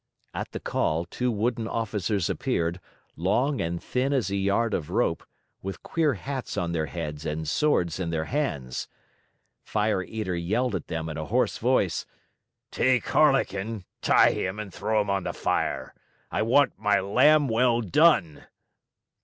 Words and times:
At 0.33 0.51
the 0.51 0.59
call, 0.59 1.05
two 1.05 1.29
wooden 1.29 1.67
officers 1.67 2.27
appeared, 2.27 2.79
long 3.15 3.61
and 3.61 3.83
thin 3.83 4.13
as 4.13 4.31
a 4.31 4.35
yard 4.35 4.73
of 4.73 4.89
rope, 4.89 5.23
with 5.61 5.83
queer 5.83 6.15
hats 6.15 6.57
on 6.57 6.71
their 6.71 6.87
heads 6.87 7.23
and 7.23 7.47
swords 7.47 7.99
in 7.99 8.09
their 8.09 8.25
hands. 8.25 8.87
Fire 9.63 10.01
Eater 10.01 10.35
yelled 10.35 10.73
at 10.73 10.87
them 10.87 11.07
in 11.07 11.17
a 11.19 11.25
hoarse 11.25 11.59
voice: 11.59 12.07
"Take 12.71 13.05
Harlequin, 13.09 13.85
tie 14.01 14.31
him, 14.31 14.57
and 14.57 14.73
throw 14.73 15.01
him 15.01 15.11
on 15.11 15.21
the 15.21 15.33
fire. 15.33 15.93
I 16.31 16.41
want 16.41 16.79
my 16.79 16.99
lamb 16.99 17.47
well 17.47 17.81
done!" 17.81 18.45